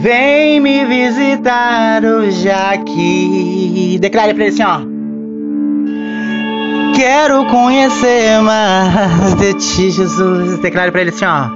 [0.00, 3.98] Vem me visitar hoje aqui.
[4.00, 4.80] Declare pra ele assim, ó.
[6.96, 10.58] Quero conhecer mais de ti, Jesus.
[10.60, 11.50] Declare pra ele assim, ó.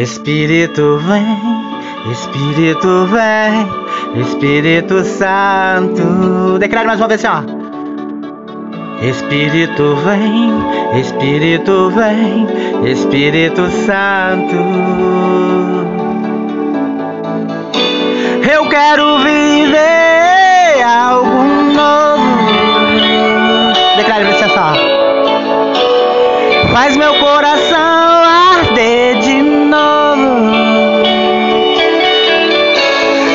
[0.00, 6.58] Espírito vem, Espírito vem, Espírito Santo.
[6.60, 7.53] Declare mais uma vez assim, ó.
[9.08, 12.46] Espírito vem, Espírito vem,
[12.90, 14.56] Espírito Santo.
[18.50, 21.42] Eu quero viver algo
[21.74, 22.24] novo.
[23.98, 24.72] Declare você só.
[26.72, 28.24] Faz meu coração
[28.58, 30.54] arder de novo.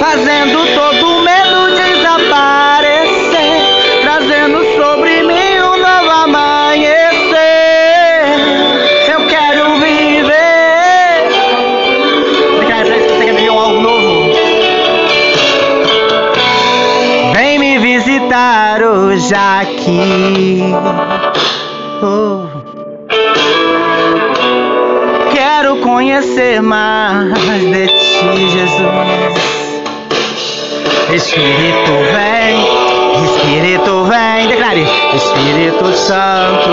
[0.00, 0.89] Fazendo todo
[18.30, 20.62] visitar hoje aqui.
[22.00, 22.46] Oh.
[25.32, 29.40] Quero conhecer mais de ti, Jesus.
[31.12, 32.54] Espírito vem,
[33.24, 34.86] Espírito vem, declare.
[35.14, 36.70] Espírito Santo,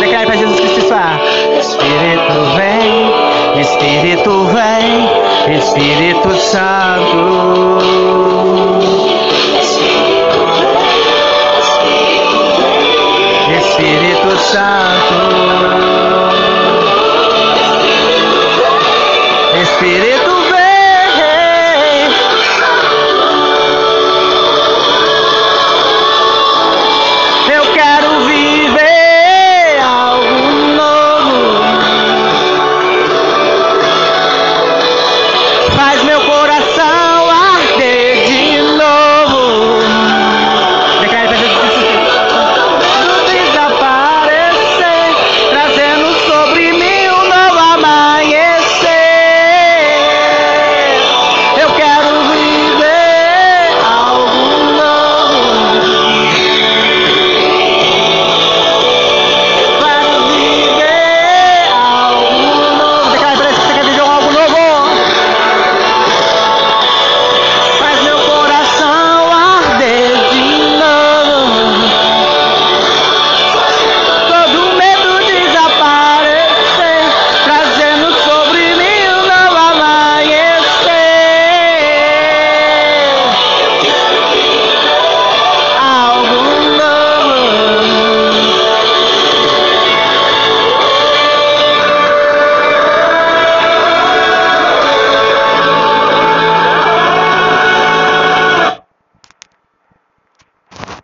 [0.00, 1.60] declare para Jesus Cristo é.
[1.60, 3.14] Espírito vem,
[3.60, 5.08] Espírito vem,
[5.56, 8.13] Espírito Santo.
[14.54, 14.93] Espírito